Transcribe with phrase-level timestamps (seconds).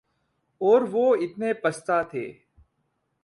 [0.61, 2.25] اور وہ اتنے پستہ تھے